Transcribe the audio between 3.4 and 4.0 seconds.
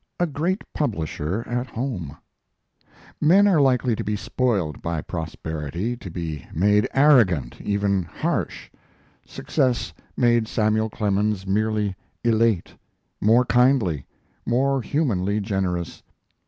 are likely